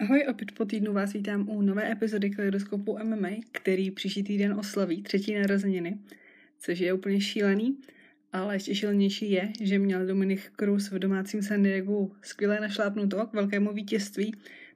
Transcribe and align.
Ahoj, 0.00 0.26
opět 0.30 0.52
po 0.52 0.64
týdnu 0.64 0.92
vás 0.92 1.12
vítám 1.12 1.48
u 1.48 1.62
nové 1.62 1.92
epizody 1.92 2.30
Kaleidoskopu 2.30 2.98
MMA, 3.02 3.28
který 3.52 3.90
příští 3.90 4.22
týden 4.22 4.52
oslaví 4.52 5.02
třetí 5.02 5.34
narozeniny, 5.34 5.98
což 6.58 6.78
je 6.78 6.92
úplně 6.92 7.20
šílený, 7.20 7.78
ale 8.32 8.54
ještě 8.54 8.74
šílenější 8.74 9.30
je, 9.30 9.52
že 9.60 9.78
měl 9.78 10.06
Dominik 10.06 10.52
Cruz 10.56 10.90
v 10.90 10.98
domácím 10.98 11.42
San 11.42 11.62
Diego 11.62 12.10
skvěle 12.22 12.60
našlápnuto 12.60 13.26
k 13.26 13.32
velkému 13.32 13.72
vítězství, 13.72 14.34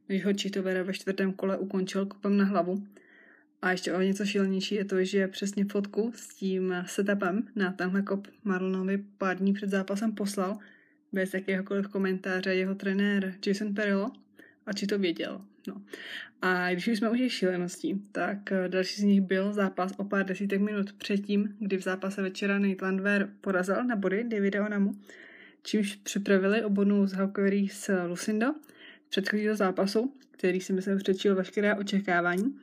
než 0.09 0.25
ho 0.25 0.33
Čitovera 0.33 0.83
ve 0.83 0.93
čtvrtém 0.93 1.33
kole 1.33 1.59
ukončil 1.59 2.07
kopem 2.07 2.37
na 2.37 2.45
hlavu. 2.45 2.87
A 3.63 3.71
ještě 3.71 3.93
o 3.93 4.01
něco 4.01 4.27
šílenější 4.27 4.75
je 4.75 4.85
to, 4.85 5.05
že 5.05 5.29
přesně 5.29 5.65
fotku 5.65 6.13
s 6.15 6.29
tím 6.35 6.75
setupem 6.87 7.49
na 7.57 7.73
tenhle 7.73 8.03
kop 8.03 8.29
Marlonovi 8.45 9.05
pár 9.19 9.39
dní 9.39 9.53
před 9.53 9.71
zápasem 9.71 10.13
poslal, 10.13 10.59
bez 11.13 11.35
jakéhokoliv 11.35 11.89
komentáře 11.89 12.55
jeho 12.55 12.75
trenér 12.75 13.35
Jason 13.47 13.75
Perillo, 13.75 14.13
a 14.67 14.73
či 14.73 14.87
to 14.87 14.99
věděl. 14.99 15.41
No. 15.69 15.83
A 16.43 16.73
když 16.73 16.87
jsme 16.87 17.11
už 17.11 17.19
je 17.19 17.31
šíleností, 17.31 18.03
tak 18.13 18.53
eh, 18.53 18.69
další 18.69 19.01
z 19.01 19.05
nich 19.05 19.21
byl 19.21 19.53
zápas 19.53 19.93
o 19.97 20.05
pár 20.05 20.27
desítek 20.27 20.61
minut 20.61 20.93
předtím, 20.93 21.57
kdy 21.59 21.77
v 21.77 21.83
zápase 21.83 22.23
večera 22.23 22.59
Nate 22.59 22.85
Landwehr 22.85 23.29
porazil 23.41 23.85
na 23.85 23.97
body 23.97 24.25
Davida 24.25 24.67
Onamu, 24.67 24.93
čímž 25.63 25.97
připravili 25.97 26.65
obodnou 26.65 27.07
z 27.07 27.13
Hawkery 27.13 27.69
s 27.69 28.07
Lucindo 28.07 28.55
z 29.07 29.09
předchozího 29.09 29.57
zápasu, 29.57 30.15
který 30.31 30.61
si 30.61 30.73
myslím 30.73 30.99
přečil 30.99 31.35
veškeré 31.35 31.75
očekávání 31.75 32.57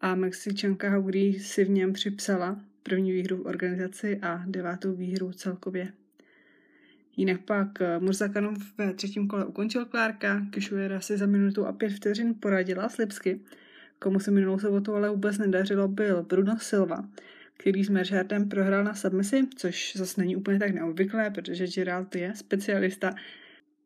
a 0.00 0.14
Mexičanka 0.14 0.90
Haugree 0.90 1.40
si 1.40 1.64
v 1.64 1.70
něm 1.70 1.92
připsala 1.92 2.60
první 2.82 3.12
výhru 3.12 3.36
v 3.36 3.46
organizaci 3.46 4.18
a 4.22 4.44
devátou 4.46 4.92
výhru 4.92 5.32
celkově 5.32 5.92
Jinak 7.16 7.40
pak 7.40 7.80
eh, 7.80 7.98
Murzakanov 7.98 8.78
ve 8.78 8.94
třetím 8.94 9.28
kole 9.28 9.44
ukončil 9.44 9.84
Klárka, 9.84 10.46
Kešujera 10.50 11.00
si 11.00 11.16
za 11.16 11.26
minutu 11.26 11.66
a 11.66 11.72
pět 11.72 11.92
vteřin 11.92 12.34
poradila 12.40 12.88
s 12.88 12.96
Lipsky. 12.96 13.40
Komu 13.98 14.20
se 14.20 14.30
minulou 14.30 14.58
sobotu 14.58 14.94
ale 14.94 15.10
vůbec 15.10 15.38
nedařilo, 15.38 15.88
byl 15.88 16.22
Bruno 16.22 16.58
Silva, 16.58 17.08
který 17.56 17.84
s 17.84 17.88
Merchardem 17.88 18.48
prohrál 18.48 18.84
na 18.84 18.94
submisi, 18.94 19.42
což 19.56 19.96
zase 19.96 20.20
není 20.20 20.36
úplně 20.36 20.58
tak 20.58 20.74
neobvyklé, 20.74 21.30
protože 21.30 21.66
Gerald 21.66 22.16
je 22.16 22.32
specialista. 22.34 23.14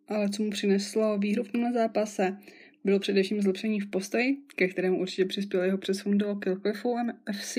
Ale 0.08 0.28
co 0.28 0.42
mu 0.42 0.50
přineslo 0.50 1.18
výhru 1.18 1.44
v 1.44 1.52
tomhle 1.52 1.72
zápase, 1.72 2.36
bylo 2.84 2.98
především 2.98 3.42
zlepšení 3.42 3.80
v 3.80 3.90
postoji, 3.90 4.36
ke 4.56 4.68
kterému 4.68 5.00
určitě 5.00 5.24
přispěl 5.24 5.62
jeho 5.62 5.78
přesun 5.78 6.18
do 6.18 6.36
Killcliffu 6.36 6.96
FC. 7.32 7.58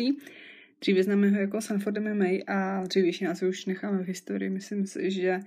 Dříve 0.82 1.04
známe 1.04 1.30
ho 1.30 1.40
jako 1.40 1.62
Sanford 1.62 1.98
MMA 1.98 2.26
a 2.48 2.84
dřívější 2.88 3.24
nás 3.24 3.42
už 3.44 3.66
necháme 3.66 4.04
v 4.04 4.08
historii. 4.08 4.50
Myslím 4.50 4.88
si, 4.88 5.12
že 5.12 5.40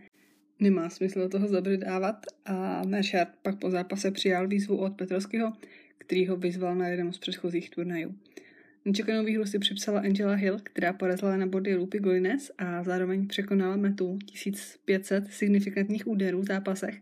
nemá 0.63 0.91
smysl 0.91 1.29
toho 1.29 1.49
zabředávat 1.49 2.27
a 2.47 2.83
Merchard 2.87 3.29
pak 3.43 3.59
po 3.59 3.71
zápase 3.71 4.11
přijal 4.11 4.49
výzvu 4.49 4.77
od 4.77 4.97
Petrovského, 4.97 5.53
který 5.99 6.27
ho 6.27 6.37
vyzval 6.37 6.75
na 6.75 6.89
jeden 6.89 7.13
z 7.13 7.19
předchozích 7.19 7.71
turnajů. 7.71 8.15
Nečekanou 8.85 9.25
výhru 9.25 9.47
si 9.47 9.59
připsala 9.59 10.01
Angela 10.01 10.35
Hill, 10.35 10.59
která 10.63 10.93
porazila 10.93 11.37
na 11.37 11.47
body 11.47 11.77
Lupy 11.77 11.99
Golines 11.99 12.53
a 12.59 12.83
zároveň 12.83 13.27
překonala 13.27 13.77
metu 13.77 14.19
1500 14.27 15.33
signifikantních 15.33 16.07
úderů 16.07 16.41
v 16.41 16.47
zápasech, 16.47 17.01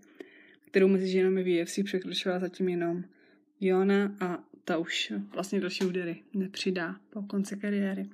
kterou 0.71 0.89
mezi 0.89 1.09
ženami 1.09 1.43
v 1.43 1.63
UFC 1.63 1.79
překročila 1.85 2.39
zatím 2.39 2.69
jenom 2.69 3.05
Jona 3.61 4.17
a 4.21 4.45
ta 4.65 4.79
už 4.79 5.13
vlastně 5.35 5.61
další 5.61 5.85
údery 5.85 6.17
nepřidá 6.35 6.97
po 7.11 7.23
konci 7.23 7.57
kariéry. 7.57 8.07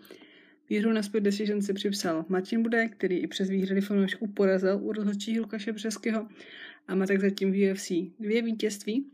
Výhru 0.70 0.92
na 0.92 1.02
Split 1.02 1.24
Decision 1.24 1.62
si 1.62 1.72
připsal 1.72 2.24
Martin 2.28 2.62
Bude, 2.62 2.88
který 2.88 3.16
i 3.16 3.26
přes 3.26 3.50
výhrady 3.50 3.80
fanoušků 3.80 4.26
porazil 4.26 4.78
u 4.82 4.92
rozhodčí 4.92 5.40
Lukaše 5.40 5.72
Břeského 5.72 6.28
a 6.88 6.94
má 6.94 7.06
tak 7.06 7.20
zatím 7.20 7.52
v 7.52 7.72
UFC 7.72 7.90
dvě 8.20 8.42
vítězství. 8.42 9.06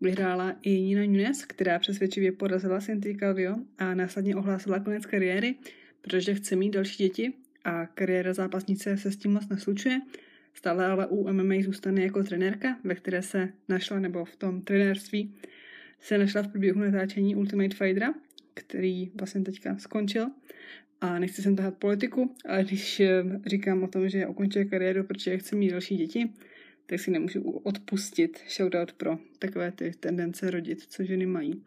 Vyhrála 0.00 0.56
i 0.62 0.80
Nina 0.80 1.02
Nunes, 1.02 1.44
která 1.44 1.78
přesvědčivě 1.78 2.32
porazila 2.32 2.80
Cynthia 2.80 3.16
Calvio 3.18 3.56
a 3.78 3.94
následně 3.94 4.36
ohlásila 4.36 4.78
konec 4.78 5.06
kariéry, 5.06 5.54
protože 6.00 6.34
chce 6.34 6.56
mít 6.56 6.70
další 6.70 7.02
děti 7.02 7.32
a 7.64 7.86
kariéra 7.86 8.32
zápasnice 8.32 8.96
se 8.96 9.12
s 9.12 9.16
tím 9.16 9.32
moc 9.32 9.48
neslučuje. 9.48 10.00
Stále 10.54 10.86
ale 10.86 11.06
u 11.06 11.32
MMA 11.32 11.54
zůstane 11.62 12.02
jako 12.02 12.22
trenérka, 12.22 12.78
ve 12.84 12.94
které 12.94 13.22
se 13.22 13.48
našla, 13.68 13.98
nebo 13.98 14.24
v 14.24 14.36
tom 14.36 14.62
trenérství 14.62 15.34
se 16.00 16.18
našla 16.18 16.42
v 16.42 16.48
průběhu 16.48 16.80
natáčení 16.80 17.36
Ultimate 17.36 17.76
Fightera, 17.76 18.14
který 18.54 19.10
vlastně 19.14 19.40
teďka 19.40 19.78
skončil 19.78 20.26
a 21.00 21.18
nechci 21.18 21.42
sem 21.42 21.56
tahat 21.56 21.74
politiku, 21.74 22.34
ale 22.48 22.64
když 22.64 23.00
eh, 23.00 23.24
říkám 23.46 23.82
o 23.82 23.88
tom, 23.88 24.08
že 24.08 24.26
ukončuje 24.26 24.64
kariéru, 24.64 25.04
protože 25.04 25.38
chci 25.38 25.56
mít 25.56 25.70
další 25.70 25.96
děti, 25.96 26.32
tak 26.86 27.00
si 27.00 27.10
nemůžu 27.10 27.42
odpustit 27.50 28.40
shoutout 28.56 28.92
pro 28.92 29.18
takové 29.38 29.72
ty 29.72 29.92
tendence 30.00 30.50
rodit, 30.50 30.82
co 30.82 31.04
ženy 31.04 31.26
mají. 31.26 31.62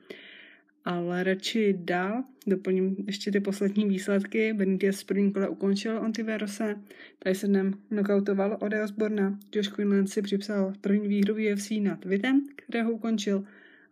Ale 0.86 1.24
radši 1.24 1.76
dál 1.78 2.24
doplním 2.48 2.96
ještě 3.08 3.32
ty 3.32 3.40
poslední 3.40 3.86
výsledky. 3.86 4.54
Benitez 4.54 4.98
z 4.98 5.04
první 5.04 5.34
kole 5.34 5.50
ukončil 5.50 5.98
Ontiverose, 5.98 6.76
Tysonem 7.20 7.74
knockoutoval 7.90 8.58
Ode 8.62 8.84
Osborna, 8.84 9.40
Josh 9.56 9.72
Quinlan 9.72 10.08
si 10.08 10.22
připsal 10.22 10.74
první 10.82 11.08
výhru 11.08 11.36
v 11.36 11.54
UFC 11.54 11.72
nad 11.82 12.06
Vitem, 12.06 12.46
kterého 12.56 12.92
ukončil 12.92 13.44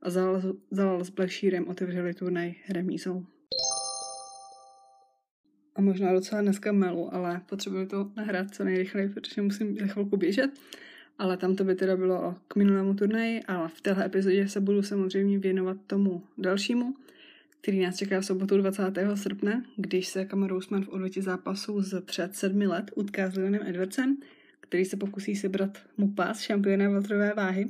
a 0.01 0.09
Zalal 0.72 1.03
s 1.03 1.09
Blackshearem 1.09 1.68
otevřeli 1.68 2.13
turnaj 2.13 2.53
remízou 2.69 3.25
a 5.81 5.84
možná 5.84 6.14
docela 6.14 6.42
dneska 6.42 6.72
melu, 6.72 7.14
ale 7.14 7.42
potřebuji 7.50 7.86
to 7.86 8.12
nahrát 8.18 8.56
co 8.56 8.64
nejrychleji, 8.64 9.09
protože 9.09 9.42
musím 9.42 9.78
za 9.78 9.88
chvilku 9.88 10.18
běžet. 10.18 10.52
Ale 11.18 11.38
tam 11.38 11.56
to 11.56 11.64
by 11.64 11.75
teda 11.75 11.97
bylo 11.97 12.36
k 12.47 12.56
minulému 12.56 12.94
turnaji, 12.94 13.44
ale 13.44 13.68
v 13.68 13.81
téhle 13.81 14.06
epizodě 14.06 14.47
se 14.47 14.59
budu 14.59 14.81
samozřejmě 14.81 15.40
věnovat 15.40 15.78
tomu 15.88 16.24
dalšímu, 16.38 16.96
který 17.62 17.80
nás 17.80 17.97
čeká 17.97 18.22
v 18.22 18.25
sobotu 18.25 18.58
20. 18.58 18.84
srpna, 19.16 19.64
když 19.75 20.08
se 20.08 20.25
Kamaru 20.25 20.58
Usman 20.58 20.84
v 20.84 20.90
odvětě 20.90 21.22
zápasu 21.22 21.81
z 21.81 22.02
před 22.02 22.36
sedmi 22.36 22.68
let 22.68 22.92
utká 22.96 23.30
s 23.30 23.36
Leonem 23.36 23.62
Edwardsem, 23.66 24.18
který 24.59 24.86
se 24.86 24.98
pokusí 24.98 25.36
sebrat 25.36 25.78
mu 25.98 26.12
pás 26.12 26.42
šampiona 26.42 26.90
veltrové 26.90 27.34
váhy. 27.34 27.68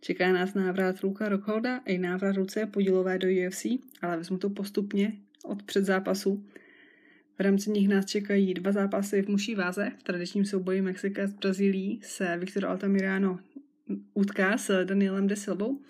Čeká 0.00 0.32
nás 0.32 0.54
návrat 0.54 1.02
Luka 1.02 1.28
Rockholda 1.28 1.80
i 1.86 1.98
návrat 1.98 2.36
ruce 2.36 2.66
podílové 2.66 3.18
do 3.18 3.28
UFC, 3.28 3.66
ale 4.02 4.16
vezmu 4.16 4.38
to 4.38 4.50
postupně 4.50 5.12
od 5.44 5.62
předzápasu. 5.62 6.44
V 7.38 7.40
rámci 7.40 7.70
nich 7.70 7.88
nás 7.88 8.04
čekají 8.04 8.54
dva 8.54 8.72
zápasy 8.72 9.22
v 9.22 9.28
muší 9.28 9.54
váze. 9.54 9.92
V 9.98 10.02
tradičním 10.02 10.44
souboji 10.44 10.82
Mexika 10.82 11.26
s 11.26 11.32
Brazílií 11.32 12.00
se 12.02 12.36
Victor 12.36 12.66
Altamirano 12.66 13.40
utká 14.14 14.58
s 14.58 14.84
Danielem 14.84 15.26
de 15.26 15.36
Silvou. 15.36 15.80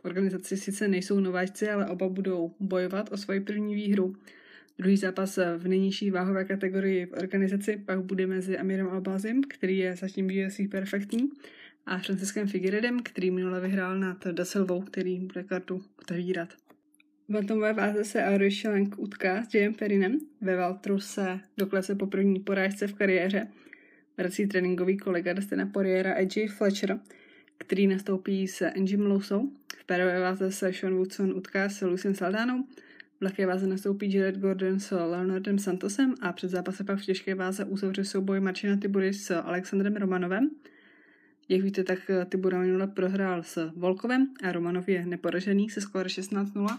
V 0.00 0.04
organizaci 0.04 0.56
sice 0.56 0.88
nejsou 0.88 1.20
nováčci, 1.20 1.68
ale 1.68 1.86
oba 1.86 2.08
budou 2.08 2.54
bojovat 2.60 3.12
o 3.12 3.16
svoji 3.16 3.40
první 3.40 3.74
výhru. 3.74 4.16
Druhý 4.78 4.96
zápas 4.96 5.38
v 5.56 5.68
nejnižší 5.68 6.10
váhové 6.10 6.44
kategorii 6.44 7.06
v 7.06 7.12
organizaci 7.12 7.82
pak 7.86 8.02
bude 8.02 8.26
mezi 8.26 8.58
Amirem 8.58 8.88
Albazim, 8.88 9.42
který 9.42 9.78
je 9.78 9.96
zatím 9.96 10.26
UFC 10.26 10.60
perfektní, 10.70 11.30
a 11.86 11.98
Franciskem 11.98 12.48
Figueredem, 12.48 13.02
který 13.02 13.30
minule 13.30 13.60
vyhrál 13.60 13.98
nad 13.98 14.26
Da 14.26 14.44
Silvou, 14.44 14.82
který 14.82 15.18
bude 15.18 15.42
kartu 15.42 15.82
otevírat. 15.98 16.48
V 17.28 17.36
atomové 17.36 17.72
váze 17.72 18.04
se 18.04 18.24
Auri 18.24 18.50
Schilling 18.50 18.98
utká 18.98 19.44
s 19.44 19.54
Jayem 19.54 19.74
Perinem. 19.74 20.18
Ve 20.40 20.56
Valtru 20.56 21.00
se 21.00 21.40
doklese 21.56 21.94
po 21.94 22.06
první 22.06 22.40
porážce 22.40 22.86
v 22.86 22.94
kariéře. 22.94 23.48
Vrací 24.16 24.46
tréninkový 24.46 24.96
kolega 24.96 25.32
Dustina 25.32 25.66
Poriera 25.66 26.14
Edgy 26.14 26.46
Fletcher, 26.46 27.00
který 27.58 27.86
nastoupí 27.86 28.48
s 28.48 28.66
Angie 28.66 28.98
Mlousou. 28.98 29.52
V 29.78 29.84
pérové 29.84 30.20
váze 30.20 30.52
se 30.52 30.72
Sean 30.72 30.94
Woodson 30.94 31.32
utká 31.32 31.68
s 31.68 31.86
Lucien 31.86 32.14
Saldanou. 32.14 32.64
V 33.20 33.22
lehké 33.22 33.46
váze 33.46 33.66
nastoupí 33.66 34.12
Jared 34.12 34.38
Gordon 34.38 34.80
s 34.80 34.96
Leonardem 34.96 35.58
Santosem 35.58 36.14
a 36.20 36.32
před 36.32 36.48
zápase 36.48 36.84
pak 36.84 36.98
v 36.98 37.04
těžké 37.04 37.34
váze 37.34 37.64
uzavře 37.64 38.04
souboj 38.04 38.40
Marcina 38.40 38.76
Tibury 38.76 39.12
s 39.12 39.30
Alexandrem 39.30 39.96
Romanovem. 39.96 40.50
Jak 41.48 41.60
víte, 41.60 41.84
tak 41.84 42.10
Tibura 42.28 42.60
minule 42.60 42.86
prohrál 42.86 43.42
s 43.42 43.70
Volkovem 43.76 44.26
a 44.42 44.52
Romanov 44.52 44.88
je 44.88 45.06
neporažený 45.06 45.70
se 45.70 45.80
skóre 45.80 46.08
16-0 46.08 46.78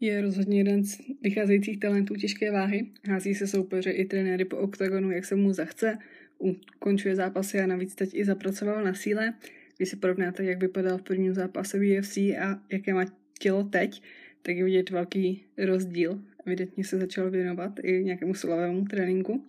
je 0.00 0.22
rozhodně 0.22 0.58
jeden 0.58 0.84
z 0.84 1.00
vycházejících 1.22 1.80
talentů 1.80 2.14
těžké 2.14 2.50
váhy. 2.50 2.86
Hází 3.08 3.34
se 3.34 3.46
soupeře 3.46 3.90
i 3.90 4.04
trenéry 4.04 4.44
po 4.44 4.56
oktagonu, 4.56 5.10
jak 5.10 5.24
se 5.24 5.36
mu 5.36 5.52
zachce. 5.52 5.98
Ukončuje 6.38 7.16
zápasy 7.16 7.60
a 7.60 7.66
navíc 7.66 7.94
teď 7.94 8.10
i 8.14 8.24
zapracoval 8.24 8.84
na 8.84 8.94
síle. 8.94 9.34
Když 9.76 9.88
si 9.88 9.96
porovnáte, 9.96 10.44
jak 10.44 10.60
vypadal 10.60 10.98
v 10.98 11.02
prvním 11.02 11.34
zápase 11.34 11.78
v 11.78 11.98
UFC 11.98 12.16
a 12.16 12.62
jaké 12.72 12.94
má 12.94 13.04
tělo 13.38 13.64
teď, 13.64 14.02
tak 14.42 14.56
je 14.56 14.64
vidět 14.64 14.90
velký 14.90 15.44
rozdíl. 15.58 16.20
Evidentně 16.46 16.84
se 16.84 16.98
začal 16.98 17.30
věnovat 17.30 17.72
i 17.82 18.04
nějakému 18.04 18.34
silovému 18.34 18.84
tréninku. 18.84 19.44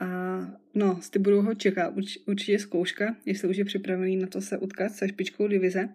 A 0.00 0.40
no, 0.74 0.98
z 1.02 1.10
ty 1.10 1.18
budou 1.18 1.42
ho 1.42 1.54
čekat 1.54 1.96
urč, 1.96 2.18
určitě 2.26 2.58
zkouška, 2.58 3.16
jestli 3.26 3.48
už 3.48 3.56
je 3.56 3.64
připravený 3.64 4.16
na 4.16 4.26
to 4.26 4.40
se 4.40 4.58
utkat 4.58 4.92
se 4.92 5.08
špičkou 5.08 5.48
divize 5.48 5.88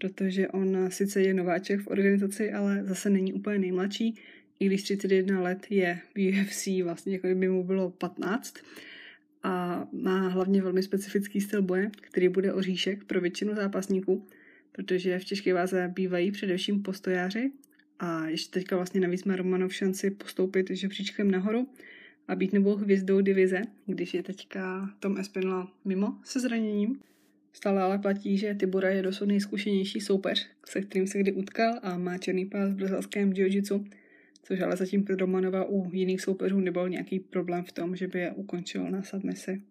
protože 0.00 0.48
on 0.48 0.90
sice 0.90 1.22
je 1.22 1.34
nováček 1.34 1.80
v 1.80 1.86
organizaci, 1.86 2.52
ale 2.52 2.84
zase 2.84 3.10
není 3.10 3.32
úplně 3.32 3.58
nejmladší, 3.58 4.14
i 4.60 4.66
když 4.66 4.82
31 4.82 5.40
let 5.40 5.66
je 5.70 6.00
v 6.14 6.30
UFC 6.30 6.66
vlastně, 6.84 7.12
jako 7.12 7.26
by 7.26 7.48
mu 7.48 7.64
bylo 7.64 7.90
15 7.90 8.54
a 9.42 9.86
má 9.92 10.28
hlavně 10.28 10.62
velmi 10.62 10.82
specifický 10.82 11.40
styl 11.40 11.62
boje, 11.62 11.90
který 12.00 12.28
bude 12.28 12.52
oříšek 12.52 13.04
pro 13.04 13.20
většinu 13.20 13.54
zápasníků, 13.54 14.26
protože 14.72 15.18
v 15.18 15.24
těžké 15.24 15.54
váze 15.54 15.92
bývají 15.94 16.30
především 16.30 16.82
postojáři. 16.82 17.52
A 17.98 18.26
ještě 18.26 18.50
teďka 18.50 18.76
vlastně 18.76 19.00
navíc 19.00 19.24
má 19.24 19.36
Romanov 19.36 19.74
šanci 19.74 20.10
postoupit 20.10 20.70
žebříčkem 20.70 21.30
nahoru 21.30 21.68
a 22.28 22.34
být 22.34 22.52
novou 22.52 22.76
hvězdou 22.76 23.20
divize, 23.20 23.62
když 23.86 24.14
je 24.14 24.22
teďka 24.22 24.90
Tom 25.00 25.18
Espinel 25.18 25.68
mimo 25.84 26.18
se 26.24 26.40
zraněním. 26.40 27.00
Stále 27.54 27.82
ale 27.82 27.98
platí, 27.98 28.38
že 28.38 28.54
Tibura 28.54 28.88
je 28.88 29.02
dosud 29.02 29.24
nejzkušenější 29.24 30.00
soupeř, 30.00 30.46
se 30.66 30.80
kterým 30.80 31.06
se 31.06 31.18
kdy 31.18 31.32
utkal 31.32 31.80
a 31.82 31.98
má 31.98 32.18
černý 32.18 32.46
pás 32.46 32.70
v 32.70 32.74
brazilském 32.74 33.32
jiu 33.32 33.84
což 34.42 34.60
ale 34.60 34.76
zatím 34.76 35.04
pro 35.04 35.16
Romanova 35.16 35.64
u 35.64 35.90
jiných 35.92 36.20
soupeřů 36.20 36.60
nebyl 36.60 36.88
nějaký 36.88 37.20
problém 37.20 37.64
v 37.64 37.72
tom, 37.72 37.96
že 37.96 38.06
by 38.06 38.18
je 38.18 38.32
ukončil 38.32 38.90
na 38.90 39.02
submisi. 39.02 39.62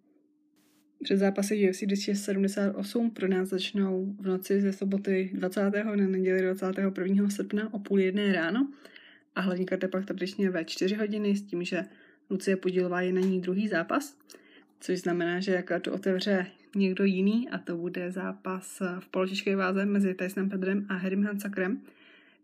Před 1.03 1.17
zápasy 1.17 1.69
UFC 1.69 1.83
278 1.83 3.11
pro 3.11 3.27
nás 3.27 3.49
začnou 3.49 4.15
v 4.19 4.27
noci 4.27 4.61
ze 4.61 4.73
soboty 4.73 5.29
20. 5.33 5.71
na 5.95 5.95
neděli 5.95 6.41
21. 6.41 7.29
srpna 7.29 7.73
o 7.73 7.79
půl 7.79 7.99
jedné 7.99 8.33
ráno 8.33 8.71
a 9.35 9.41
hlavní 9.41 9.65
karta 9.65 9.87
pak 9.87 10.05
tradičně 10.05 10.49
ve 10.49 10.65
4 10.65 10.95
hodiny 10.95 11.35
s 11.35 11.41
tím, 11.41 11.63
že 11.63 11.85
Lucie 12.29 12.55
Podílová 12.55 13.01
je 13.01 13.13
na 13.13 13.21
ní 13.21 13.41
druhý 13.41 13.67
zápas, 13.67 14.17
což 14.79 14.99
znamená, 14.99 15.39
že 15.39 15.61
kartu 15.61 15.91
otevře 15.91 16.45
někdo 16.75 17.03
jiný 17.03 17.49
a 17.49 17.57
to 17.57 17.77
bude 17.77 18.11
zápas 18.11 18.81
v 18.99 19.07
poločišké 19.07 19.55
váze 19.55 19.85
mezi 19.85 20.13
Tysonem 20.13 20.49
Pedrem 20.49 20.85
a 20.89 20.93
Harrym 20.93 21.23
Hansakrem. 21.23 21.81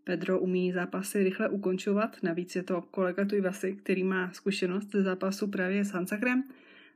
Pedro 0.04 0.40
umí 0.40 0.72
zápasy 0.72 1.22
rychle 1.22 1.48
ukončovat, 1.48 2.16
navíc 2.22 2.56
je 2.56 2.62
to 2.62 2.82
kolega 2.82 3.24
Tujvasy, 3.24 3.72
který 3.72 4.04
má 4.04 4.30
zkušenost 4.32 4.92
ze 4.92 5.02
zápasu 5.02 5.46
právě 5.46 5.84
s 5.84 5.90
Hansakrem 5.90 6.44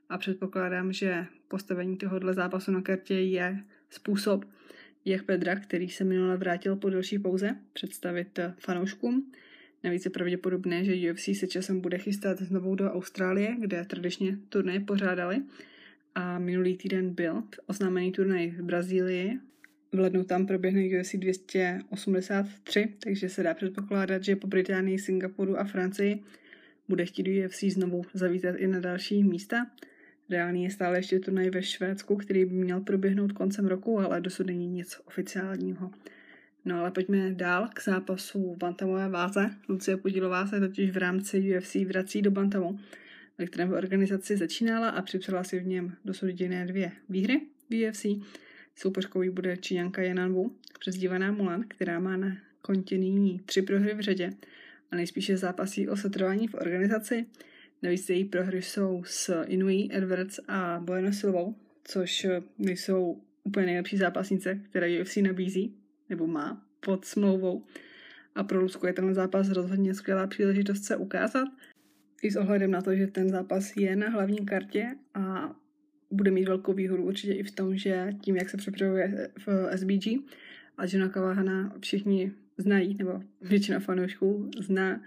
a 0.09 0.19
předpokládám, 0.19 0.93
že 0.93 1.27
postavení 1.49 1.97
tohohle 1.97 2.35
zápasu 2.35 2.73
na 2.73 2.83
kartě 2.83 3.15
je 3.15 3.65
způsob, 3.91 4.45
jak 5.05 5.25
Pedra, 5.25 5.57
který 5.57 5.89
se 5.89 6.05
minule 6.05 6.37
vrátil 6.37 6.77
po 6.77 6.91
delší 6.91 7.19
pauze, 7.19 7.57
představit 7.73 8.39
fanouškům. 8.59 9.33
Navíc 9.85 10.05
je 10.05 10.11
pravděpodobné, 10.11 10.85
že 10.85 11.13
UFC 11.13 11.25
se 11.39 11.47
časem 11.47 11.81
bude 11.81 11.99
chystat 11.99 12.43
znovu 12.43 12.75
do 12.75 12.93
Austrálie, 12.93 13.57
kde 13.59 13.85
tradičně 13.85 14.39
turnaje 14.49 14.81
pořádali. 14.81 15.43
A 16.15 16.39
minulý 16.39 16.77
týden 16.77 17.15
byl 17.15 17.43
oznámený 17.67 18.13
turnaj 18.13 18.51
v 18.51 18.63
Brazílii. 18.63 19.39
V 19.93 19.99
lednu 19.99 20.25
tam 20.25 20.47
proběhne 20.47 21.01
UFC 21.01 21.15
283, 21.15 22.89
takže 23.05 23.29
se 23.29 23.43
dá 23.43 23.55
předpokládat, 23.55 24.25
že 24.25 24.37
po 24.37 24.47
Británii, 24.47 24.99
Singapuru 24.99 25.59
a 25.59 25.65
Francii 25.65 26.23
bude 26.89 27.07
chtít 27.07 27.47
UFC 27.47 27.65
znovu 27.65 28.03
zavítat 28.15 28.57
i 28.59 28.67
na 28.67 28.81
další 28.81 29.25
místa. 29.25 29.67
Reálný 30.31 30.65
je 30.65 30.71
stále 30.71 30.99
ještě 30.99 31.19
turnaj 31.19 31.51
ve 31.51 31.63
Švédsku, 31.63 32.17
který 32.17 32.45
by 32.45 32.55
měl 32.55 32.81
proběhnout 32.81 33.33
koncem 33.33 33.67
roku, 33.67 33.99
ale 33.99 34.21
dosud 34.21 34.47
není 34.47 34.69
nic 34.69 35.01
oficiálního. 35.05 35.91
No 36.65 36.81
ale 36.81 36.91
pojďme 36.91 37.31
dál 37.31 37.69
k 37.75 37.85
zápasu 37.85 38.57
bantamové 38.57 39.09
váze. 39.09 39.51
Lucie 39.69 39.97
Podílová 39.97 40.47
se 40.47 40.61
totiž 40.61 40.91
v 40.91 40.97
rámci 40.97 41.57
UFC 41.59 41.75
vrací 41.75 42.23
do 42.23 42.31
bantamu, 42.31 42.79
ve 43.39 43.47
kterém 43.47 43.69
v 43.69 43.73
organizaci 43.73 44.37
začínala 44.37 44.89
a 44.89 45.03
připsala 45.03 45.45
si 45.45 45.61
v 45.61 45.67
něm 45.67 45.97
dosud 46.05 46.27
jediné 46.27 46.67
dvě 46.67 46.93
výhry 47.09 47.41
v 47.71 47.89
UFC. 47.89 48.07
Soupeřkou 48.77 49.33
bude 49.33 49.57
Číňanka 49.57 50.03
Jananvu, 50.03 50.57
přezdívaná 50.79 51.33
Mulan, 51.33 51.65
která 51.69 52.01
má 52.01 52.17
na 52.17 52.37
kontě 52.63 52.99
nyní 52.99 53.41
tři 53.47 53.63
prohry 53.63 53.95
v 53.95 54.01
řadě 54.01 54.31
a 54.91 54.97
nejspíše 54.97 55.37
zápasí 55.37 55.89
o 55.89 55.97
setrvání 55.97 56.49
v 56.49 56.55
organizaci. 56.55 57.27
Navíc 57.83 58.11
její 58.11 58.25
prohry 58.25 58.63
jsou 58.63 59.03
s 59.07 59.43
Inui, 59.43 59.89
Edwards 59.93 60.41
a 60.49 60.81
Bueno 60.85 61.13
Silvou, 61.13 61.55
což 61.85 62.27
nejsou 62.59 63.23
úplně 63.45 63.67
nejlepší 63.67 63.97
zápasnice, 63.97 64.61
které 64.71 65.01
UFC 65.03 65.17
nabízí, 65.17 65.75
nebo 66.11 66.27
má 66.27 66.67
pod 66.81 67.05
smlouvou. 67.05 67.65
A 68.35 68.45
pro 68.45 68.61
Rusku 68.61 68.87
je 68.87 68.93
ten 68.93 69.15
zápas 69.15 69.49
rozhodně 69.49 69.95
skvělá 69.95 70.27
příležitost 70.27 70.85
se 70.85 70.97
ukázat. 70.97 71.49
I 72.25 72.31
s 72.31 72.37
ohledem 72.37 72.71
na 72.71 72.83
to, 72.83 72.95
že 72.97 73.07
ten 73.07 73.29
zápas 73.29 73.77
je 73.77 73.97
na 73.97 74.09
hlavní 74.09 74.47
kartě 74.47 74.97
a 75.15 75.57
bude 76.11 76.31
mít 76.31 76.49
velkou 76.49 76.73
výhodu 76.73 77.05
určitě 77.05 77.33
i 77.33 77.43
v 77.43 77.51
tom, 77.51 77.77
že 77.77 78.13
tím, 78.21 78.37
jak 78.37 78.51
se 78.51 78.57
připravuje 78.57 79.31
v 79.47 79.79
SBG 79.79 80.07
a 80.77 80.85
Johna 80.87 81.09
Kavahana 81.09 81.77
všichni 81.81 82.33
znají, 82.59 82.97
nebo 82.99 83.23
většina 83.43 83.81
fanoušků 83.81 84.51
zná, 84.59 85.03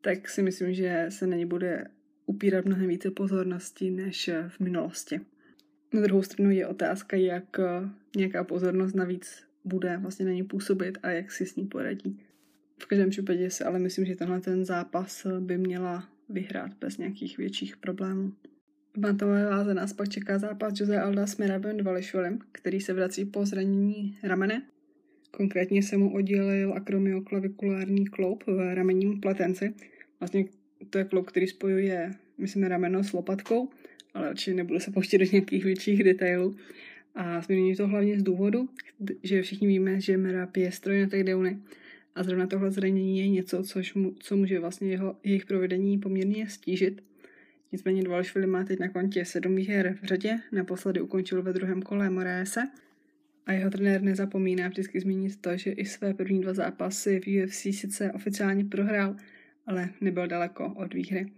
tak 0.00 0.28
si 0.28 0.42
myslím, 0.42 0.74
že 0.74 1.06
se 1.08 1.26
na 1.26 1.36
ně 1.36 1.46
bude 1.46 1.84
upírat 2.26 2.64
mnohem 2.64 2.88
více 2.88 3.10
pozornosti 3.10 3.90
než 3.90 4.30
v 4.48 4.60
minulosti. 4.60 5.20
Na 5.94 6.02
druhou 6.02 6.22
stranu 6.22 6.50
je 6.50 6.66
otázka, 6.66 7.16
jak 7.16 7.60
nějaká 8.16 8.44
pozornost 8.44 8.94
navíc 8.94 9.42
bude 9.64 9.96
vlastně 9.96 10.26
na 10.26 10.32
ní 10.32 10.42
působit 10.42 10.98
a 11.02 11.10
jak 11.10 11.32
si 11.32 11.46
s 11.46 11.56
ní 11.56 11.66
poradí. 11.66 12.20
V 12.78 12.86
každém 12.86 13.10
případě 13.10 13.50
si 13.50 13.64
ale 13.64 13.78
myslím, 13.78 14.04
že 14.04 14.16
tenhle 14.16 14.40
ten 14.40 14.64
zápas 14.64 15.26
by 15.40 15.58
měla 15.58 16.15
vyhrát 16.28 16.72
bez 16.80 16.98
nějakých 16.98 17.38
větších 17.38 17.76
problémů. 17.76 18.32
V 18.96 18.98
bantové 18.98 19.46
váze 19.46 19.74
nás 19.74 19.92
pak 19.92 20.08
čeká 20.08 20.38
zápas 20.38 20.80
Jose 20.80 21.00
Alda 21.00 21.26
s 21.26 21.36
Mirabem 21.36 21.76
Dvališvilem, 21.76 22.38
který 22.52 22.80
se 22.80 22.92
vrací 22.92 23.24
po 23.24 23.46
zranění 23.46 24.18
ramene. 24.22 24.62
Konkrétně 25.30 25.82
se 25.82 25.96
mu 25.96 26.14
oddělil 26.14 26.74
akromioklavikulární 26.74 28.06
kloup 28.06 28.44
v 28.46 28.74
ramenním 28.74 29.20
pletenci. 29.20 29.74
Vlastně 30.20 30.44
to 30.90 30.98
je 30.98 31.04
kloup, 31.04 31.26
který 31.26 31.46
spojuje, 31.46 32.10
myslím, 32.38 32.62
rameno 32.62 33.04
s 33.04 33.12
lopatkou, 33.12 33.70
ale 34.14 34.30
určitě 34.30 34.54
nebudu 34.54 34.80
se 34.80 34.90
pouštět 34.90 35.18
do 35.18 35.24
nějakých 35.32 35.64
větších 35.64 36.04
detailů. 36.04 36.56
A 37.14 37.40
zmiňuji 37.40 37.76
to 37.76 37.88
hlavně 37.88 38.20
z 38.20 38.22
důvodu, 38.22 38.68
že 39.22 39.42
všichni 39.42 39.66
víme, 39.66 40.00
že 40.00 40.16
Merap 40.16 40.56
je 40.56 40.72
stroj 40.72 41.00
na 41.00 41.06
takedowny 41.06 41.58
a 42.16 42.22
zrovna 42.22 42.46
tohle 42.46 42.70
zranění 42.70 43.18
je 43.18 43.28
něco, 43.28 43.62
což 43.62 43.94
mu, 43.94 44.14
co 44.18 44.36
může 44.36 44.60
vlastně 44.60 44.90
jeho, 44.90 45.16
jejich 45.24 45.46
provedení 45.46 45.98
poměrně 45.98 46.48
stížit. 46.48 47.04
Nicméně 47.72 48.02
Dvalšvili 48.02 48.46
má 48.46 48.64
teď 48.64 48.78
na 48.78 48.88
kontě 48.88 49.24
sedm 49.24 49.56
výher 49.56 49.98
v 50.02 50.04
řadě, 50.04 50.38
naposledy 50.52 51.00
ukončil 51.00 51.42
ve 51.42 51.52
druhém 51.52 51.82
kole 51.82 52.10
Moraese 52.10 52.60
a 53.46 53.52
jeho 53.52 53.70
trenér 53.70 54.02
nezapomíná 54.02 54.68
vždycky 54.68 55.00
zmínit 55.00 55.40
to, 55.40 55.56
že 55.56 55.70
i 55.70 55.84
své 55.84 56.14
první 56.14 56.40
dva 56.40 56.54
zápasy 56.54 57.20
v 57.20 57.44
UFC 57.44 57.54
sice 57.54 58.12
oficiálně 58.12 58.64
prohrál, 58.64 59.16
ale 59.66 59.88
nebyl 60.00 60.26
daleko 60.26 60.74
od 60.76 60.94
výhry. 60.94 61.32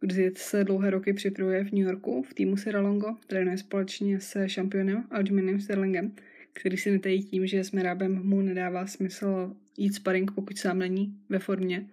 Gruziec 0.00 0.38
se 0.38 0.64
dlouhé 0.64 0.90
roky 0.90 1.12
připravuje 1.12 1.64
v 1.64 1.72
New 1.72 1.86
Yorku 1.86 2.22
v 2.22 2.34
týmu 2.34 2.56
Siralongo, 2.56 3.16
trénuje 3.26 3.58
společně 3.58 4.20
se 4.20 4.48
šampionem 4.48 5.04
Aljuminem 5.10 5.60
Sterlingem, 5.60 6.12
který 6.52 6.76
si 6.76 6.90
netají 6.90 7.22
tím, 7.22 7.46
že 7.46 7.64
s 7.64 7.72
Merabem 7.72 8.20
mu 8.22 8.40
nedává 8.40 8.86
smysl 8.86 9.56
jít 9.76 9.94
sparring, 9.94 10.30
pokud 10.30 10.58
sám 10.58 10.78
není 10.78 11.14
ve 11.28 11.38
formě. 11.38 11.86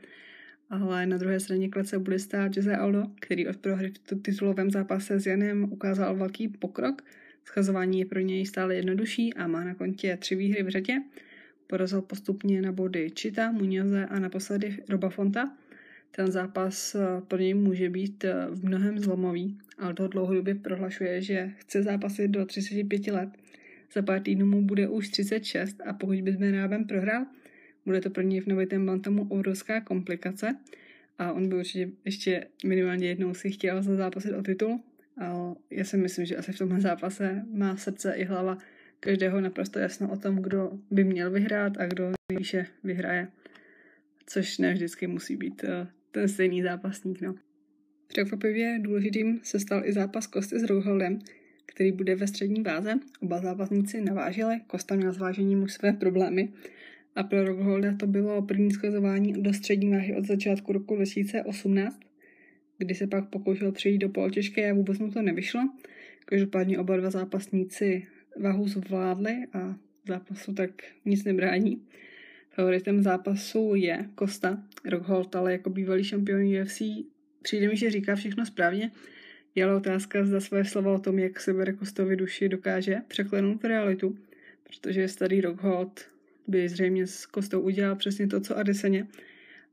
Ale 0.70 1.06
na 1.06 1.18
druhé 1.18 1.40
straně 1.40 1.70
klece 1.70 2.00
bude 2.00 2.20
stát 2.20 2.58
Jose 2.58 2.76
Aldo, 2.76 3.04
který 3.20 3.48
od 3.48 3.58
prohry 3.58 3.92
v 4.04 4.22
titulovém 4.22 4.72
zápase 4.72 5.20
s 5.20 5.26
Janem 5.26 5.64
ukázal 5.64 6.16
velký 6.16 6.48
pokrok. 6.48 7.02
Schazování 7.46 8.00
je 8.00 8.06
pro 8.06 8.20
něj 8.20 8.46
stále 8.46 8.76
jednodušší 8.76 9.34
a 9.34 9.48
má 9.48 9.64
na 9.64 9.74
kontě 9.74 10.18
tři 10.18 10.36
výhry 10.36 10.64
v 10.64 10.70
řadě. 10.70 11.02
Porazil 11.68 12.02
postupně 12.02 12.62
na 12.62 12.72
body 12.72 13.12
Čita, 13.12 13.52
Muñoze 13.52 14.08
a 14.10 14.20
naposledy 14.20 14.78
Roba 14.90 15.10
Fonta– 15.10 15.58
ten 16.12 16.32
zápas 16.32 16.96
eh, 16.96 17.22
pro 17.28 17.38
něj 17.38 17.54
může 17.54 17.90
být 17.90 18.24
eh, 18.24 18.34
v 18.50 18.66
mnohem 18.66 19.00
zlomový, 19.00 19.58
ale 19.78 19.94
to 19.94 20.08
dlouhodobě 20.08 20.56
prohlašuje, 20.56 21.22
že 21.22 21.52
chce 21.58 21.84
zápasit 21.84 22.32
do 22.32 22.46
35 22.46 23.08
let. 23.08 23.30
Za 23.94 24.02
pár 24.02 24.22
týdnů 24.22 24.46
mu 24.46 24.62
bude 24.62 24.88
už 24.88 25.10
36 25.10 25.82
a 25.86 25.94
pokud 25.94 26.22
by 26.22 26.32
s 26.34 26.52
Rábem 26.52 26.86
prohrál, 26.86 27.26
bude 27.86 28.02
to 28.02 28.10
pro 28.10 28.24
něj 28.24 28.42
v 28.42 28.48
novitém 28.48 28.86
bantamu 28.86 29.28
obrovská 29.30 29.82
komplikace 29.82 30.58
a 31.18 31.32
on 31.32 31.50
by 31.50 31.56
určitě 31.56 31.92
ještě 32.06 32.48
minimálně 32.66 33.08
jednou 33.08 33.34
si 33.34 33.52
chtěl 33.52 33.84
zápasit 33.84 34.34
o 34.34 34.42
titul, 34.42 34.80
ale 35.18 35.56
já 35.70 35.84
si 35.84 35.98
myslím, 35.98 36.26
že 36.26 36.36
asi 36.36 36.52
v 36.52 36.58
tomhle 36.58 36.82
zápase 36.82 37.46
má 37.54 37.78
srdce 37.78 38.14
i 38.14 38.24
hlava 38.24 38.58
každého 39.00 39.42
naprosto 39.42 39.80
jasno 39.80 40.12
o 40.12 40.18
tom, 40.18 40.36
kdo 40.36 40.72
by 40.92 41.04
měl 41.04 41.32
vyhrát 41.32 41.78
a 41.78 41.86
kdo 41.86 42.12
nejvýše 42.32 42.66
vyhraje. 42.84 43.28
Což 44.26 44.58
ne 44.58 44.74
vždycky 44.74 45.08
musí 45.08 45.36
být 45.36 45.64
eh, 45.64 45.88
ten 46.12 46.28
stejný 46.28 46.62
zápasník. 46.62 47.22
No. 47.22 47.36
Překvapivě 48.08 48.80
důležitým 48.82 49.40
se 49.44 49.60
stal 49.60 49.86
i 49.86 49.94
zápas 49.94 50.28
Kosty 50.28 50.60
s 50.60 50.64
Rouholdem, 50.64 51.20
který 51.66 51.92
bude 51.92 52.16
ve 52.16 52.28
střední 52.28 52.62
váze. 52.62 52.94
Oba 53.20 53.42
zápasníci 53.42 54.02
navážili, 54.02 54.62
Kosta 54.68 54.96
měl 54.96 55.14
zvážení 55.14 55.56
mu 55.56 55.68
své 55.68 55.94
problémy 55.94 56.54
a 57.16 57.24
pro 57.24 57.44
Rockholda 57.44 57.96
to 57.98 58.08
bylo 58.08 58.42
první 58.42 58.72
skazování 58.72 59.34
do 59.34 59.54
střední 59.54 59.92
váhy 59.92 60.16
od 60.16 60.26
začátku 60.26 60.74
roku 60.74 60.96
2018, 60.96 62.00
kdy 62.78 62.96
se 62.96 63.08
pak 63.08 63.30
pokoušel 63.30 63.72
přejít 63.72 63.98
do 63.98 64.10
polotěžké 64.10 64.72
a 64.72 64.74
vůbec 64.74 65.00
mu 65.00 65.12
to 65.12 65.22
nevyšlo. 65.22 65.62
Každopádně 66.26 66.80
oba 66.80 66.98
dva 66.98 67.10
zápasníci 67.10 68.08
váhu 68.40 68.68
zvládli 68.68 69.46
a 69.54 69.76
zápasu 70.08 70.54
tak 70.54 70.70
nic 71.06 71.24
nebrání. 71.24 71.82
Favoritem 72.50 73.02
zápasu 73.02 73.76
je 73.76 74.10
Costa, 74.20 74.64
Rockhold, 74.86 75.36
ale 75.36 75.52
jako 75.52 75.70
bývalý 75.70 76.04
šampion 76.04 76.62
UFC 76.62 76.82
přijde 77.42 77.68
mi, 77.68 77.78
že 77.78 77.92
říká 77.92 78.16
všechno 78.16 78.46
správně. 78.46 78.92
Je 79.56 79.64
ale 79.64 79.76
otázka, 79.76 80.26
zda 80.26 80.40
své 80.40 80.66
slova 80.66 80.94
o 80.94 81.00
tom, 81.00 81.20
jak 81.20 81.40
se 81.40 81.54
bere 81.54 81.74
Kostovi 81.74 82.16
duši, 82.16 82.50
dokáže 82.50 82.98
překlenout 83.08 83.64
realitu, 83.64 84.18
protože 84.64 85.08
starý 85.08 85.42
Rockhold 85.42 86.06
by 86.52 86.70
zřejmě 86.70 87.08
s 87.08 87.26
Kostou 87.26 87.62
udělal 87.62 87.96
přesně 87.96 88.28
to, 88.28 88.40
co 88.40 88.58
Adeseně, 88.58 89.08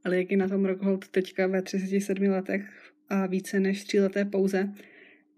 ale 0.04 0.16
jak 0.16 0.30
je 0.30 0.37
na 0.37 0.49
tom 0.49 0.64
Rockhold 0.64 1.08
teďka 1.08 1.47
ve 1.47 1.62
37 1.62 2.26
letech 2.28 2.92
a 3.08 3.26
více 3.26 3.61
než 3.61 3.85
3 3.85 4.00
leté 4.00 4.25
pauze, 4.25 4.73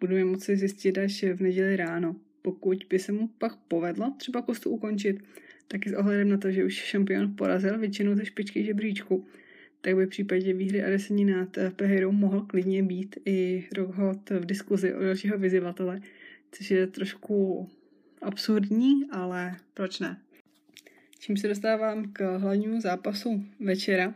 budeme 0.00 0.24
moci 0.24 0.56
zjistit 0.56 0.98
až 0.98 1.22
v 1.22 1.40
neděli 1.40 1.76
ráno. 1.76 2.16
Pokud 2.42 2.84
by 2.90 2.98
se 2.98 3.12
mu 3.12 3.28
pak 3.38 3.56
povedlo 3.56 4.14
třeba 4.18 4.42
Kostu 4.42 4.70
ukončit, 4.70 5.20
tak 5.68 5.86
s 5.86 5.92
ohledem 5.92 6.28
na 6.28 6.36
to, 6.36 6.50
že 6.50 6.64
už 6.64 6.74
šampion 6.74 7.36
porazil 7.36 7.78
většinu 7.78 8.16
ze 8.16 8.24
špičky 8.24 8.64
žebříčku, 8.64 9.26
tak 9.80 9.96
by 9.96 10.06
v 10.06 10.08
případě 10.08 10.52
výhry 10.52 10.84
Adesini 10.84 11.24
nad 11.24 11.58
Pehirou 11.76 12.12
mohl 12.12 12.40
klidně 12.40 12.82
být 12.82 13.16
i 13.26 13.68
Rockhold 13.76 14.30
v 14.30 14.44
diskuzi 14.44 14.94
o 14.94 15.02
dalšího 15.02 15.38
vyzývatele, 15.38 16.00
což 16.52 16.70
je 16.70 16.86
trošku 16.86 17.68
absurdní, 18.22 19.04
ale 19.10 19.56
proč 19.74 20.00
ne? 20.00 20.16
Čím 21.20 21.36
se 21.36 21.48
dostávám 21.48 22.12
k 22.12 22.38
hlavnímu 22.38 22.80
zápasu 22.80 23.44
večera, 23.60 24.14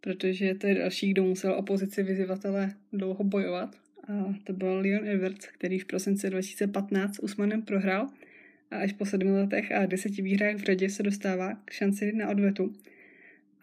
protože 0.00 0.54
to 0.54 0.66
je 0.66 0.74
další, 0.74 1.10
kdo 1.10 1.24
musel 1.24 1.54
opozici 1.54 2.02
vyzývatele 2.02 2.74
dlouho 2.92 3.24
bojovat. 3.24 3.76
A 4.08 4.34
to 4.44 4.52
byl 4.52 4.78
Leon 4.78 5.08
Edwards, 5.08 5.46
který 5.46 5.78
v 5.78 5.84
prosinci 5.84 6.30
2015 6.30 7.14
s 7.14 7.22
Usmanem 7.22 7.62
prohrál 7.62 8.06
a 8.70 8.76
až 8.76 8.92
po 8.92 9.06
sedmi 9.06 9.30
letech 9.30 9.72
a 9.72 9.86
deseti 9.86 10.22
výhrách 10.22 10.56
v 10.56 10.64
řadě 10.64 10.90
se 10.90 11.02
dostává 11.02 11.54
k 11.64 11.70
šanci 11.70 12.12
na 12.12 12.28
odvetu. 12.28 12.74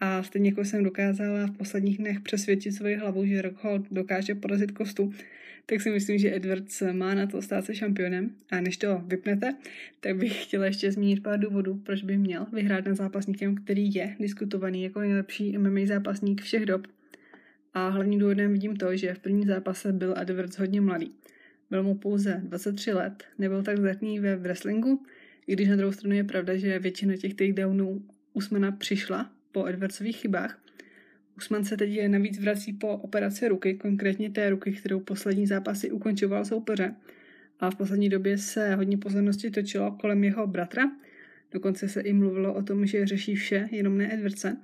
A 0.04 0.22
stejně 0.22 0.50
jako 0.50 0.64
jsem 0.64 0.84
dokázala 0.84 1.46
v 1.46 1.56
posledních 1.56 1.98
dnech 1.98 2.20
přesvědčit 2.20 2.72
svoji 2.72 2.96
hlavu, 2.96 3.26
že 3.26 3.42
Rockhold 3.42 3.86
dokáže 3.90 4.34
porazit 4.34 4.70
Kostu, 4.70 5.12
tak 5.66 5.80
si 5.80 5.90
myslím, 5.90 6.18
že 6.18 6.34
Edwards 6.36 6.82
má 6.92 7.14
na 7.14 7.26
to 7.26 7.42
stát 7.42 7.64
se 7.64 7.74
šampionem. 7.74 8.30
A 8.50 8.60
než 8.60 8.76
to 8.76 9.02
vypnete, 9.06 9.54
tak 10.00 10.16
bych 10.16 10.44
chtěla 10.44 10.66
ještě 10.66 10.92
zmínit 10.92 11.22
pár 11.22 11.40
důvodů, 11.40 11.74
proč 11.74 12.02
by 12.02 12.18
měl 12.18 12.46
vyhrát 12.52 12.86
na 12.86 12.94
zápasníkem, 12.94 13.54
který 13.54 13.94
je 13.94 14.16
diskutovaný 14.20 14.82
jako 14.82 15.00
nejlepší 15.00 15.58
MMA 15.58 15.80
zápasník 15.86 16.42
všech 16.42 16.66
dob. 16.66 16.86
A 17.74 17.88
hlavním 17.88 18.18
důvodem 18.18 18.52
vidím 18.52 18.76
to, 18.76 18.96
že 18.96 19.14
v 19.14 19.18
prvním 19.18 19.46
zápase 19.46 19.92
byl 19.92 20.14
Edwards 20.18 20.58
hodně 20.58 20.80
mladý. 20.80 21.12
Byl 21.70 21.82
mu 21.82 21.94
pouze 21.94 22.40
23 22.44 22.92
let, 22.92 23.24
nebyl 23.38 23.62
tak 23.62 23.78
zdatný 23.78 24.20
ve 24.20 24.36
wrestlingu, 24.36 25.02
i 25.46 25.52
když 25.52 25.68
na 25.68 25.76
druhou 25.76 25.92
stranu 25.92 26.14
je 26.14 26.24
pravda, 26.24 26.56
že 26.56 26.78
většina 26.78 27.16
těch 27.16 27.34
takedownů 27.34 28.02
Usmana 28.34 28.72
přišla 28.72 29.30
po 29.52 29.66
Edwardsových 29.66 30.16
chybách, 30.16 30.62
Usman 31.36 31.64
se 31.64 31.76
teď 31.76 32.08
navíc 32.08 32.38
vrací 32.38 32.72
po 32.72 32.88
operaci 32.88 33.48
ruky, 33.48 33.74
konkrétně 33.74 34.30
té 34.30 34.50
ruky, 34.50 34.72
kterou 34.72 35.00
poslední 35.00 35.46
zápasy 35.46 35.90
ukončoval 35.90 36.44
soupeře. 36.44 36.94
A 37.60 37.70
v 37.70 37.76
poslední 37.76 38.08
době 38.08 38.38
se 38.38 38.74
hodně 38.74 38.98
pozornosti 38.98 39.50
točilo 39.50 39.92
kolem 39.92 40.24
jeho 40.24 40.46
bratra. 40.46 40.82
Dokonce 41.52 41.88
se 41.88 42.00
i 42.00 42.12
mluvilo 42.12 42.54
o 42.54 42.62
tom, 42.62 42.86
že 42.86 43.06
řeší 43.06 43.34
vše, 43.34 43.68
jenom 43.72 43.98
ne 43.98 44.14
Edwardse, 44.14 44.56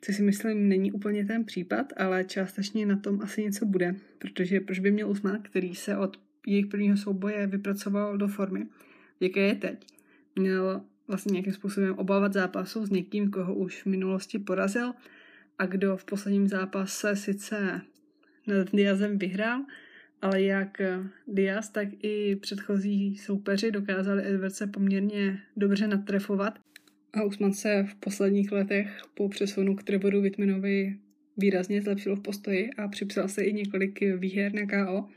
což 0.00 0.16
si 0.16 0.22
myslím 0.22 0.68
není 0.68 0.92
úplně 0.92 1.24
ten 1.24 1.44
případ, 1.44 1.92
ale 1.96 2.24
částečně 2.24 2.86
na 2.86 2.96
tom 2.96 3.20
asi 3.22 3.42
něco 3.42 3.66
bude, 3.66 3.94
protože 4.18 4.60
proč 4.60 4.78
by 4.78 4.90
měl 4.90 5.10
Usman, 5.10 5.42
který 5.42 5.74
se 5.74 5.96
od 5.96 6.20
jejich 6.46 6.66
prvního 6.66 6.96
souboje 6.96 7.46
vypracoval 7.46 8.18
do 8.18 8.28
formy, 8.28 8.66
jaké 9.20 9.40
je 9.40 9.54
teď, 9.54 9.86
měl 10.36 10.82
vlastně 11.08 11.32
nějakým 11.32 11.52
způsobem 11.52 11.94
obávat 11.94 12.32
zápasu 12.32 12.86
s 12.86 12.90
někým, 12.90 13.30
koho 13.30 13.54
už 13.54 13.82
v 13.82 13.86
minulosti 13.86 14.38
porazil 14.38 14.92
a 15.58 15.66
kdo 15.66 15.96
v 15.96 16.04
posledním 16.04 16.48
zápase 16.48 17.16
sice 17.16 17.80
nad 18.46 18.68
Diazem 18.72 19.18
vyhrál, 19.18 19.64
ale 20.22 20.42
jak 20.42 20.82
Diaz, 21.26 21.68
tak 21.68 21.88
i 22.02 22.36
předchozí 22.36 23.16
soupeři 23.16 23.70
dokázali 23.70 24.26
Edwardse 24.26 24.66
poměrně 24.66 25.40
dobře 25.56 25.88
natrefovat. 25.88 26.58
A 27.12 27.22
Usman 27.22 27.52
se 27.52 27.86
v 27.90 27.94
posledních 27.94 28.52
letech 28.52 29.02
po 29.14 29.28
přesunu 29.28 29.76
k 29.76 29.82
Trevoru 29.82 30.20
Whitmanovi 30.20 30.98
výrazně 31.36 31.82
zlepšil 31.82 32.16
v 32.16 32.20
postoji 32.20 32.70
a 32.70 32.88
připsal 32.88 33.28
se 33.28 33.44
i 33.44 33.52
několik 33.52 34.00
výher 34.16 34.52
na 34.54 34.66
KO. 34.66 35.08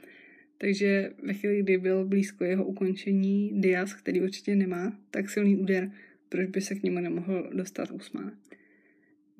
Takže 0.61 1.11
ve 1.23 1.33
chvíli, 1.33 1.63
kdy 1.63 1.77
byl 1.77 2.05
blízko 2.05 2.43
jeho 2.43 2.65
ukončení 2.65 3.61
Diaz, 3.61 3.93
který 3.93 4.21
určitě 4.21 4.55
nemá 4.55 4.99
tak 5.11 5.29
silný 5.29 5.55
úder, 5.55 5.91
proč 6.29 6.49
by 6.49 6.61
se 6.61 6.75
k 6.75 6.83
němu 6.83 6.99
nemohl 6.99 7.49
dostat 7.53 7.91
Usman. 7.91 8.31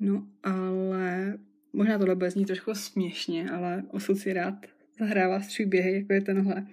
No, 0.00 0.26
ale 0.42 1.38
možná 1.72 1.98
tohle 1.98 2.14
bude 2.14 2.30
znít 2.30 2.46
trošku 2.46 2.74
směšně, 2.74 3.50
ale 3.50 3.84
osud 3.90 4.18
si 4.18 4.32
rád 4.32 4.66
zahrává 4.98 5.40
s 5.40 5.46
příběhy, 5.46 5.94
jako 5.94 6.12
je 6.12 6.20
tenhle. 6.20 6.66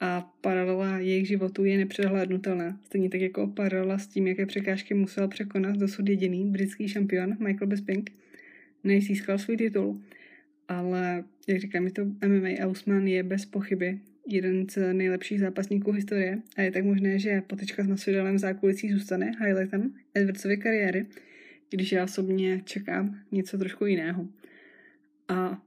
A 0.00 0.32
paralela 0.40 0.98
jejich 0.98 1.28
životů 1.28 1.64
je 1.64 1.78
nepřehlédnutelná. 1.78 2.80
Stejně 2.84 3.08
tak 3.08 3.20
jako 3.20 3.46
paralela 3.46 3.98
s 3.98 4.06
tím, 4.06 4.26
jaké 4.26 4.46
překážky 4.46 4.94
musel 4.94 5.28
překonat 5.28 5.76
dosud 5.76 6.08
jediný 6.08 6.50
britský 6.50 6.88
šampion 6.88 7.36
Michael 7.38 7.66
Bisping, 7.66 8.10
než 8.84 9.06
získal 9.06 9.38
svůj 9.38 9.56
titul. 9.56 10.02
Ale, 10.68 11.24
jak 11.48 11.60
říkám, 11.60 11.84
je 11.84 11.90
to 11.90 12.04
MMA 12.04 12.48
a 12.62 12.66
Usman 12.66 13.06
je 13.06 13.22
bez 13.22 13.46
pochyby 13.46 14.00
jeden 14.28 14.68
z 14.68 14.92
nejlepších 14.92 15.40
zápasníků 15.40 15.92
historie 15.92 16.38
a 16.56 16.62
je 16.62 16.70
tak 16.70 16.84
možné, 16.84 17.18
že 17.18 17.42
potečka 17.46 17.84
s 17.84 17.86
Masvidalem 17.86 18.34
v 18.34 18.38
zákulisí 18.38 18.92
zůstane 18.92 19.32
highlightem 19.40 19.94
Edwardsovy 20.14 20.56
kariéry, 20.56 21.06
když 21.70 21.92
já 21.92 22.04
osobně 22.04 22.62
čekám 22.64 23.18
něco 23.32 23.58
trošku 23.58 23.86
jiného. 23.86 24.28
A 25.28 25.62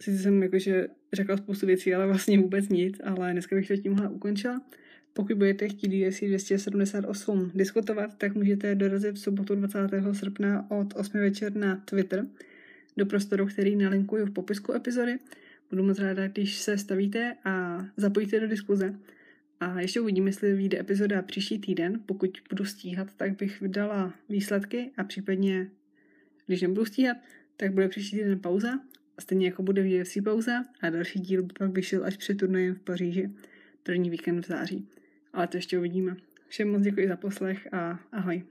sice 0.00 0.18
jsem 0.18 0.42
jakože 0.42 0.88
řekla 1.12 1.36
spoustu 1.36 1.66
věcí, 1.66 1.94
ale 1.94 2.06
vlastně 2.06 2.38
vůbec 2.38 2.68
nic, 2.68 3.00
ale 3.04 3.32
dneska 3.32 3.56
bych 3.56 3.68
to 3.68 3.76
tímhle 3.76 4.08
ukončila. 4.08 4.62
Pokud 5.12 5.36
budete 5.36 5.68
chtít 5.68 6.06
UFC 6.06 6.20
278 6.20 7.50
diskutovat, 7.54 8.18
tak 8.18 8.34
můžete 8.34 8.74
dorazit 8.74 9.14
v 9.14 9.18
sobotu 9.18 9.54
20. 9.54 9.78
srpna 10.12 10.70
od 10.70 10.94
8 10.96 11.20
večer 11.20 11.56
na 11.56 11.76
Twitter 11.76 12.26
do 12.96 13.06
prostoru, 13.06 13.46
který 13.46 13.76
nalinkuju 13.76 14.26
v 14.26 14.30
popisku 14.30 14.72
epizody. 14.72 15.18
Budu 15.70 15.82
moc 15.82 15.98
ráda, 15.98 16.28
když 16.28 16.56
se 16.56 16.78
stavíte 16.78 17.36
a 17.44 17.84
zapojíte 17.96 18.40
do 18.40 18.48
diskuze. 18.48 18.94
A 19.60 19.80
ještě 19.80 20.00
uvidím, 20.00 20.26
jestli 20.26 20.54
vyjde 20.54 20.80
epizoda 20.80 21.22
příští 21.22 21.58
týden. 21.58 22.00
Pokud 22.06 22.30
budu 22.50 22.64
stíhat, 22.64 23.14
tak 23.16 23.36
bych 23.36 23.60
vydala 23.60 24.14
výsledky 24.28 24.90
a 24.96 25.04
případně, 25.04 25.70
když 26.46 26.62
nebudu 26.62 26.84
stíhat, 26.84 27.16
tak 27.56 27.72
bude 27.72 27.88
příští 27.88 28.16
týden 28.16 28.38
pauza. 28.38 28.72
A 29.18 29.20
stejně 29.20 29.46
jako 29.46 29.62
bude 29.62 29.82
v 29.82 30.00
UFC 30.00 30.18
pauza 30.24 30.64
a 30.80 30.90
další 30.90 31.20
díl 31.20 31.42
by 31.42 31.52
pak 31.58 31.70
vyšel 31.70 32.04
až 32.04 32.16
před 32.16 32.34
turnajem 32.34 32.74
v 32.74 32.80
Paříži, 32.80 33.30
první 33.82 34.10
víkend 34.10 34.40
v 34.40 34.48
září. 34.48 34.88
Ale 35.32 35.46
to 35.46 35.56
ještě 35.56 35.78
uvidíme. 35.78 36.16
Všem 36.48 36.72
moc 36.72 36.82
děkuji 36.82 37.08
za 37.08 37.16
poslech 37.16 37.68
a 37.72 38.00
ahoj. 38.12 38.42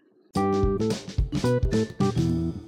thank 1.46 2.20
you 2.20 2.65